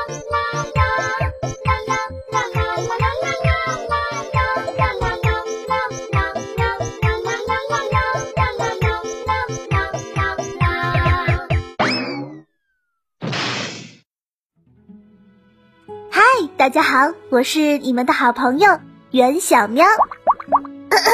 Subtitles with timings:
[16.10, 16.22] 嗨，
[16.56, 18.80] 大家好，我是你们的好朋友
[19.12, 19.86] 袁小喵。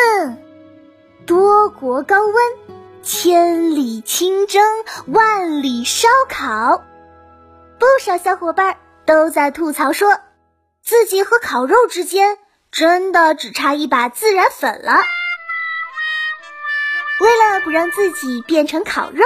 [1.27, 2.35] 多国高温，
[3.03, 4.63] 千里清蒸，
[5.07, 6.83] 万里烧烤。
[7.83, 10.21] 不少小伙伴都在吐槽说，
[10.85, 12.39] 自己和烤肉之间
[12.71, 15.01] 真的只差一把孜然粉了。
[17.19, 19.25] 为了不让自己变成烤肉，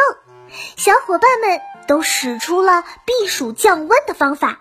[0.79, 4.61] 小伙伴们都使出了避暑降温的方法。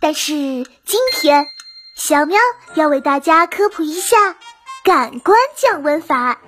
[0.00, 1.46] 但是今天，
[1.94, 2.38] 小喵
[2.72, 4.34] 要为大家科普一下
[4.82, 6.40] 感官降温法，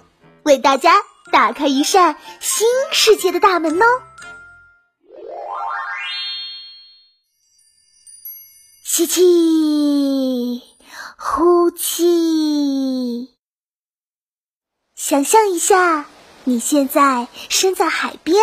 [0.43, 0.95] 为大家
[1.30, 3.84] 打开一扇新世界的大门哦！
[8.99, 10.60] 吸气，
[11.16, 13.32] 呼气，
[14.96, 16.07] 想象一下，
[16.43, 18.43] 你现在身在海边，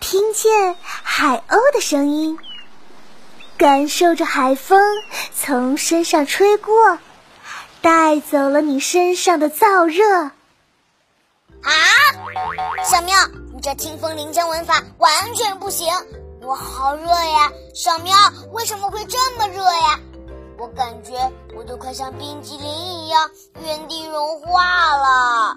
[0.00, 2.38] 听见海鸥的声音。
[3.58, 4.80] 感受着海风
[5.34, 6.98] 从身上吹过，
[7.82, 10.22] 带走了你身上的燥热。
[10.22, 10.32] 啊，
[12.90, 13.14] 小喵，
[13.54, 15.86] 你这听风铃降温法完全不行！
[16.42, 18.16] 我好热呀，小喵，
[18.52, 20.00] 为什么会这么热呀？
[20.58, 21.12] 我感觉
[21.54, 23.30] 我都快像冰激凌一样
[23.62, 25.56] 原地融化了。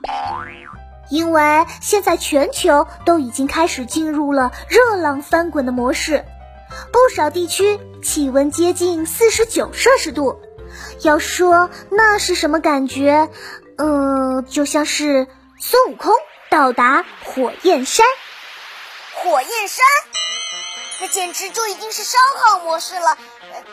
[1.10, 6.26] 因为现在全球都已经开始进入了热浪翻滚的模式。
[6.92, 10.42] 不少地区气温接近四十九摄氏度，
[11.02, 13.30] 要说那是什么感觉？
[13.78, 15.28] 嗯，就像是
[15.60, 16.14] 孙悟空
[16.50, 18.06] 到达火焰山。
[19.16, 19.86] 火焰山，
[21.04, 23.18] 这简直就已经是烧烤模式了。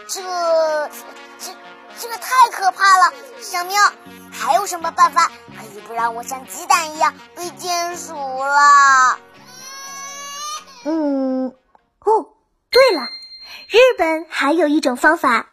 [0.08, 0.20] 这、
[1.38, 1.54] 这、
[2.00, 3.14] 这个太可怕了！
[3.40, 3.80] 小喵，
[4.32, 9.20] 还有什么办法可以不让我像鸡蛋一样被煎熟了？
[10.84, 11.54] 嗯，
[12.00, 12.34] 哦。
[12.68, 13.02] 对了，
[13.68, 15.50] 日本还有一种方法，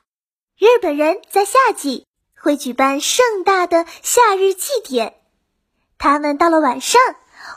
[0.58, 2.08] 日本人在夏季
[2.42, 5.14] 会举办盛大的夏日祭典，
[6.00, 7.00] 他们到了晚上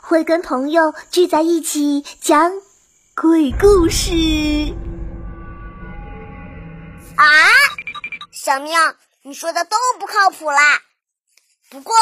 [0.03, 2.51] 会跟朋友聚在一起讲
[3.15, 4.11] 鬼故事。
[7.17, 7.25] 啊，
[8.31, 8.73] 小明，
[9.23, 10.81] 你说的都不靠谱啦！
[11.69, 11.93] 不过，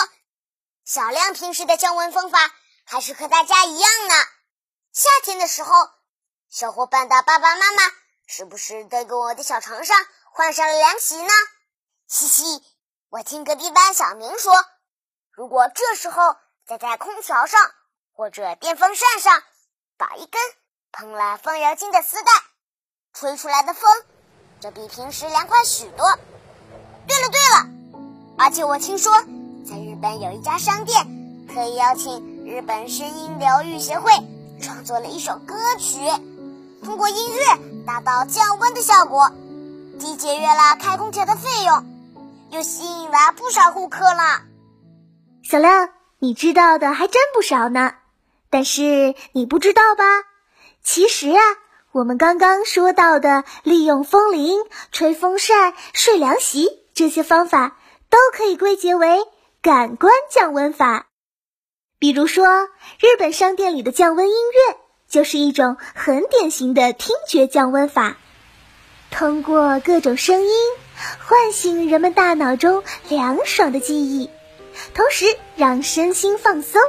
[0.85, 2.37] 小亮平时的降温方法
[2.85, 4.15] 还是和大家一样呢。
[4.93, 5.73] 夏天的时候。
[6.51, 7.83] 小伙伴的爸爸妈妈
[8.25, 9.95] 是不是都给我的小床上
[10.31, 11.31] 换上了凉席呢？
[12.07, 12.63] 嘻嘻，
[13.09, 14.51] 我听隔壁班小明说，
[15.31, 17.71] 如果这时候再在空调上
[18.13, 19.43] 或者电风扇上
[19.95, 20.41] 绑一根
[20.91, 22.31] 碰了风油精的丝带，
[23.13, 23.89] 吹出来的风
[24.59, 26.05] 就比平时凉快许多。
[27.07, 28.03] 对了对了，
[28.37, 29.13] 而且我听说，
[29.65, 34.11] 在日本有一家商店可以邀请日本声音疗愈协会
[34.61, 35.99] 创作了一首歌曲。
[36.83, 39.31] 通过音乐达到降温的效果，
[39.99, 41.85] 既节约了开空调的费用，
[42.51, 44.41] 又吸引了不少顾客了。
[45.43, 45.89] 小亮，
[46.19, 47.93] 你知道的还真不少呢。
[48.49, 50.03] 但是你不知道吧？
[50.91, 51.39] 其实啊，
[51.91, 54.57] 我们刚刚说到的利用风铃、
[54.91, 57.77] 吹风扇、睡凉席这些方法，
[58.09, 59.19] 都可以归结为
[59.61, 61.05] 感官降温法。
[61.99, 62.67] 比如说，
[62.99, 64.77] 日本商店里的降温音乐。
[65.07, 68.17] 就是一种很典型的听觉降温法，
[69.11, 70.51] 通过各种声音
[71.27, 74.31] 唤醒人们大脑中凉爽的记忆，
[74.95, 76.81] 同时让身心放松，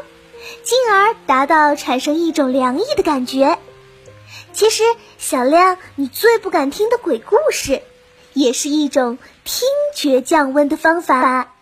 [0.63, 3.59] 进而达到产生一种凉意的感觉。
[4.61, 4.83] 其实，
[5.17, 7.83] 小亮你最不敢听的鬼故事，
[8.35, 9.67] 也是一种听
[9.97, 11.55] 觉降温的方法。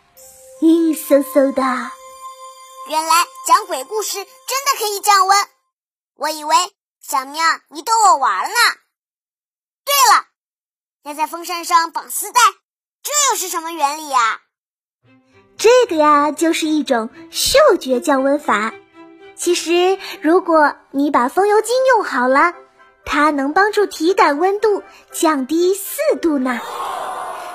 [0.60, 1.62] 咦嗖嗖的，
[2.88, 5.38] 原来讲鬼故事真的可以降温。
[6.16, 6.56] 我以为
[7.00, 8.56] 小喵你逗我玩呢。
[9.84, 10.24] 对了，
[11.04, 12.40] 要在风扇上绑丝带，
[13.04, 14.40] 这又是什么原理呀？
[15.56, 18.74] 这个呀，就是一种嗅觉降温法。
[19.36, 22.54] 其实，如果你把风油精用好了，
[23.10, 24.82] 它能帮助体感温度
[25.12, 26.60] 降低四度呢。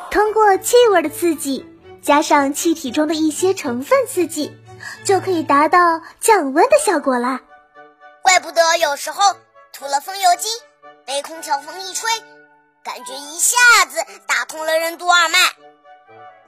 [0.10, 1.64] 通过气味的刺激，
[2.02, 4.58] 加上气体中的一些成分刺激，
[5.06, 7.42] 就可以达到降温的效果啦。
[8.24, 9.22] 怪不得有时候
[9.72, 10.52] 涂了风油精，
[11.06, 12.10] 被空调风一吹，
[12.84, 15.38] 感觉一下子打通了任督二脉，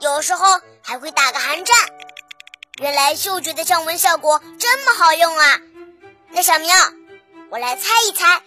[0.00, 0.46] 有时候
[0.82, 1.76] 还会打个寒战。
[2.80, 5.60] 原来嗅觉的降温效果这么好用啊！
[6.30, 6.68] 那小明，
[7.50, 8.42] 我来猜一猜，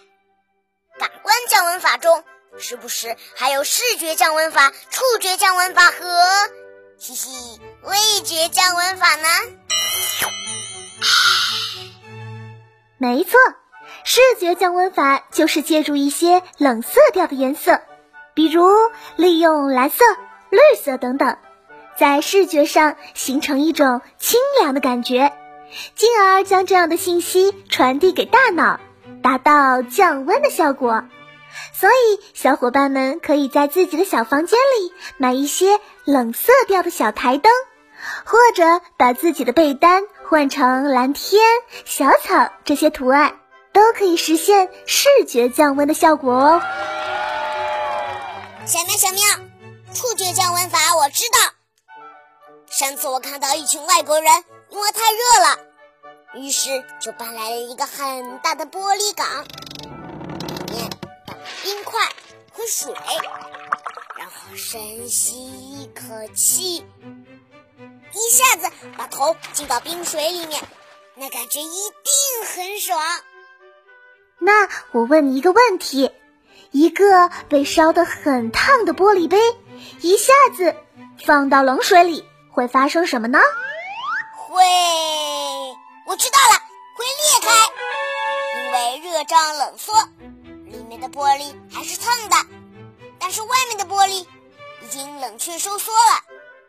[1.00, 2.22] 感官降温法中，
[2.58, 5.94] 是不是还有视觉降温法、触觉降温法和
[6.98, 9.26] 嘻嘻味觉降温法呢？
[12.98, 13.38] 没错，
[14.04, 17.80] 视觉降温法就是借助一些冷色调的颜色，
[18.34, 18.70] 比如
[19.16, 20.04] 利用蓝色、
[20.50, 21.38] 绿色等等，
[21.98, 25.32] 在视觉上形成一种清凉的感觉，
[25.94, 28.78] 进而将这样的信息传递给大脑，
[29.22, 31.04] 达到降温的效果。
[31.72, 37.52] 所以，小伙伴们可以在自己的小房间里买一些冷色调的小台灯，
[38.24, 40.02] 或者把自己的被单。
[40.28, 41.42] 换成蓝天、
[41.84, 43.40] 小草这些图案，
[43.72, 46.62] 都可以实现视觉降温的效果哦。
[48.64, 49.20] 小喵，小喵，
[49.92, 51.38] 触觉降温法我知道。
[52.68, 54.32] 上次我看到一群外国人
[54.68, 55.58] 因为太热了，
[56.34, 60.88] 于是就搬来了一个很大的玻璃缸，里面
[61.26, 62.00] 放冰块
[62.52, 62.94] 和水，
[64.16, 66.02] 然后深吸一口
[66.34, 66.84] 气。
[68.12, 70.62] 一下子把头浸到冰水里面，
[71.16, 72.98] 那感觉一定很爽。
[74.38, 76.12] 那我问你一个问题：
[76.70, 79.36] 一个被烧得很烫的玻璃杯，
[80.00, 80.76] 一下子
[81.24, 83.40] 放到冷水里，会发生什么呢？
[84.36, 84.64] 会，
[86.10, 86.60] 我知道了，
[86.96, 87.54] 会裂开，
[88.58, 89.94] 因为热胀冷缩，
[90.66, 92.34] 里面的玻璃还是烫的，
[93.20, 94.26] 但是外面的玻璃
[94.82, 96.24] 已经冷却收缩了。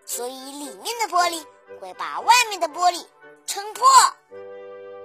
[0.06, 1.44] 所以里面的玻璃
[1.80, 3.04] 会把外面的玻璃
[3.48, 3.88] 撑破。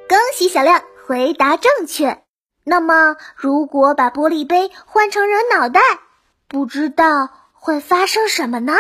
[0.06, 2.23] 恭喜小亮回答正确。
[2.62, 5.81] 那么，如果把玻璃杯换成人脑袋，
[6.47, 8.75] 不知道会发生什么呢？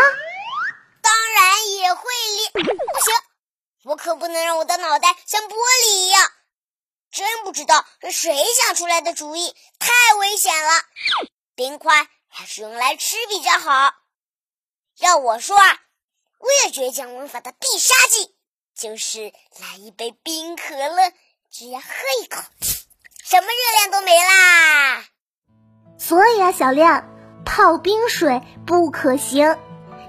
[1.00, 2.02] 当然也会
[2.52, 2.62] 裂。
[2.62, 3.14] 不行，
[3.86, 6.30] 我可不能让我的脑袋像玻璃一样。
[7.12, 10.70] 真不知道是谁想出来的主意，太危险了。
[11.54, 13.94] 冰块还是用来吃比较好。
[14.98, 15.80] 要我说啊。
[16.38, 18.34] 味觉降温法的必杀技
[18.74, 21.12] 就是来一杯冰可乐，
[21.50, 21.86] 只要喝
[22.22, 22.42] 一口，
[23.24, 25.06] 什么热量都没啦。
[25.98, 27.08] 所以啊，小亮，
[27.44, 29.58] 泡冰水不可行，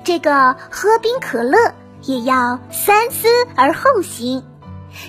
[0.03, 1.73] 这个喝冰可乐
[2.03, 4.43] 也要三思而后行。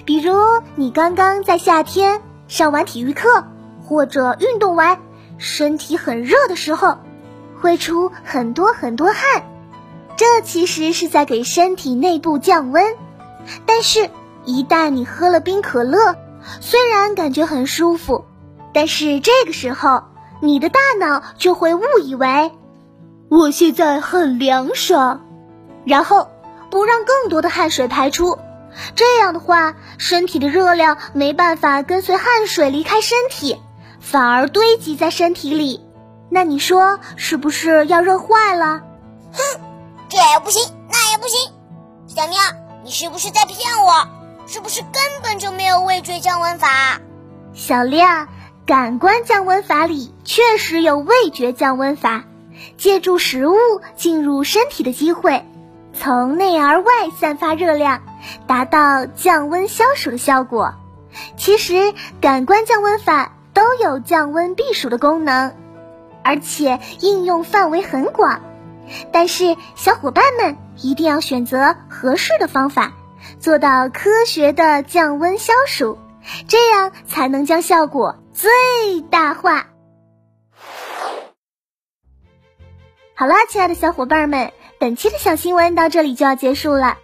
[0.05, 0.35] 比如
[0.77, 3.45] 你刚刚在夏天上完体育课
[3.83, 5.01] 或者运动完，
[5.39, 6.99] 身体很热的时候，
[7.61, 9.45] 会出很多很多汗。
[10.17, 12.85] 这其实是在给身体内部降温，
[13.67, 14.11] 但是，
[14.45, 16.17] 一旦你喝了冰可乐，
[16.61, 18.25] 虽然感觉很舒服，
[18.75, 20.03] 但是这个时候，
[20.41, 22.51] 你的大脑就会误以为
[23.29, 25.25] 我现在很凉爽，
[25.85, 26.29] 然后
[26.71, 28.39] 不让更多的汗水排出。
[28.95, 33.61] 这样的话，身体的热量没办法跟随汗水离开身体，
[34.01, 35.85] 反而堆积在身体里。
[36.31, 38.83] 那你说是不是要热坏了？
[39.33, 39.61] 哼！
[40.09, 41.53] 这也不行，那也不行，
[42.07, 42.39] 小喵，
[42.85, 44.09] 你是不是在骗我？
[44.47, 47.01] 是不是根本就没有味觉降温法？
[47.53, 48.29] 小亮，
[48.65, 52.25] 感官降温法里确实有味觉降温法，
[52.79, 53.57] 借助食物
[53.97, 55.45] 进入身体的机会，
[55.99, 58.03] 从内而外散发热量，
[58.47, 60.75] 达到降温消暑的效果。
[61.37, 65.55] 其实，感官降温法都有降温避暑的功能，
[66.23, 68.41] 而且应用范围很广。
[69.13, 72.93] 但是，小伙伴们一定要选择合适的方法，
[73.41, 75.99] 做到科学的降温消暑，
[76.47, 78.51] 这样才能将效果最
[79.11, 79.67] 大化。
[83.15, 86.99] 好啦，亲爱的小伙伴们，本期的小新闻到这里就要结束了。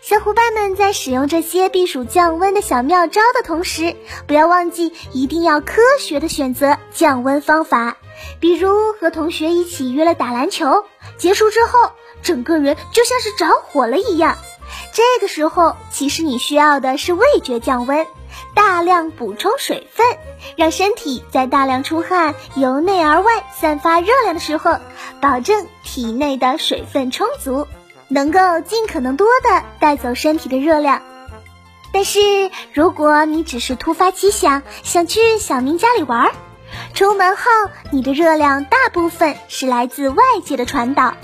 [0.00, 7.98] 小伙伴们在使用这些避暑降温的小妙招的同时，不要忘记一定要科学的选择降温方法，
[8.40, 10.86] 比如和同学一起约了打篮球。
[11.18, 11.92] 结束之后，
[12.22, 14.38] 整个人就像是着火了一样。
[14.94, 18.06] 这个时候，其实你需要的是味觉降温，
[18.54, 20.06] 大量补充水分，
[20.56, 24.76] 让身体在大量出汗、由内而外散发热量的时候，
[25.20, 27.66] 保证体内的水分充足，
[28.08, 31.02] 能够尽可能多的带走身体的热量。
[31.92, 32.20] 但是，
[32.72, 36.30] 如果你只是突发奇想想去小明家里玩，
[36.94, 37.42] 出门后，
[37.90, 41.14] 你的热量大部分是来自外界的传导，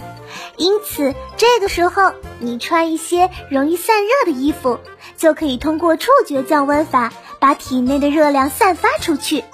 [0.57, 4.79] 因此这个时候你穿一些容易散热的衣服，
[5.17, 9.45] 就可以通过触觉降温法把体内的热量散发出去，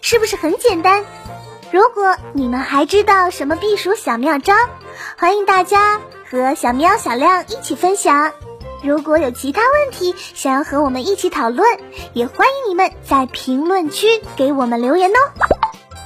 [0.00, 1.04] 是不是很简单？
[1.72, 4.54] 如果你们还知道什么避暑小妙招，
[5.18, 6.00] 欢迎大家
[6.30, 8.32] 和小喵小亮一起分享。
[8.82, 11.66] 如果有其他问题想要和我们一起讨论，
[12.12, 15.18] 也欢迎你们在评论区给我们留言哦。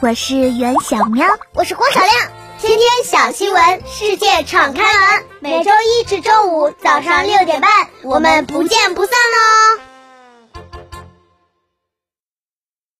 [0.00, 2.39] 我是袁小喵，我是郭小亮。
[2.60, 5.24] 天天小新闻，世界敞开门。
[5.40, 7.70] 每周一至周五早上六点半，
[8.02, 9.89] 我们不见不散喽！